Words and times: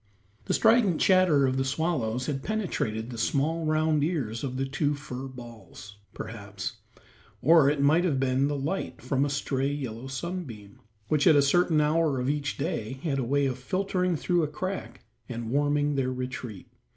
The 0.45 0.55
strident 0.55 0.99
chatter 0.99 1.45
of 1.45 1.57
the 1.57 1.63
swallows 1.63 2.25
had 2.25 2.41
penetrated 2.41 3.11
the 3.11 3.19
small 3.19 3.67
round 3.67 4.03
ears 4.03 4.43
of 4.43 4.57
the 4.57 4.65
two 4.65 4.95
fur 4.95 5.27
balls, 5.27 5.97
perhaps, 6.15 6.77
or 7.39 7.69
it 7.69 7.83
might 7.83 8.03
have 8.03 8.19
been 8.19 8.47
the 8.47 8.57
light 8.57 8.99
from 8.99 9.25
a 9.25 9.29
stray 9.29 9.71
yellow 9.71 10.07
sunbeam, 10.07 10.79
which 11.07 11.27
at 11.27 11.35
a 11.35 11.41
certain 11.43 11.79
hour 11.79 12.19
of 12.19 12.31
each 12.31 12.57
day 12.57 12.93
had 13.03 13.19
a 13.19 13.23
way 13.23 13.45
of 13.45 13.59
filtering 13.59 14.15
through 14.15 14.41
a 14.41 14.47
crack 14.47 15.05
and 15.29 15.51
warming 15.51 15.93
their 15.93 16.11
retreat. 16.11 16.67